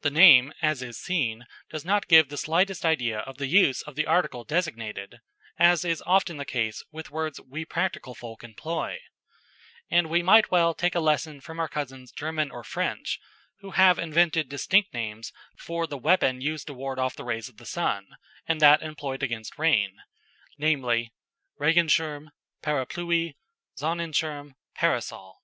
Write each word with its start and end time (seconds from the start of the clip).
The 0.00 0.10
name, 0.10 0.52
as 0.60 0.82
is 0.82 0.98
seen, 1.00 1.46
does 1.70 1.84
not 1.84 2.08
give 2.08 2.28
the 2.30 2.36
slightest 2.36 2.84
idea 2.84 3.20
of 3.20 3.38
the 3.38 3.46
use 3.46 3.80
of 3.82 3.94
the 3.94 4.06
article 4.08 4.42
designated, 4.42 5.20
as 5.56 5.84
is 5.84 6.02
often 6.04 6.36
the 6.36 6.44
case 6.44 6.82
with 6.90 7.12
words 7.12 7.40
we 7.40 7.64
practical 7.64 8.12
folk 8.12 8.42
employ; 8.42 8.98
and 9.88 10.10
we 10.10 10.20
might 10.20 10.50
well 10.50 10.74
take 10.74 10.96
a 10.96 10.98
lesson 10.98 11.40
from 11.40 11.60
our 11.60 11.68
cousins 11.68 12.10
German 12.10 12.50
or 12.50 12.64
French, 12.64 13.20
who 13.60 13.70
have 13.70 14.00
invented 14.00 14.48
distinct 14.48 14.92
names 14.92 15.32
for 15.56 15.86
the 15.86 15.96
weapon 15.96 16.40
used 16.40 16.66
to 16.66 16.74
ward 16.74 16.98
off 16.98 17.14
the 17.14 17.22
rays 17.22 17.48
of 17.48 17.58
the 17.58 17.64
sun, 17.64 18.08
and 18.48 18.60
that 18.60 18.82
employed 18.82 19.22
against 19.22 19.58
rain, 19.60 19.94
namely, 20.58 21.12
Regenschirm, 21.60 22.30
parapluie; 22.64 23.36
Sonnenschirm, 23.76 24.56
_parasol. 24.76 25.34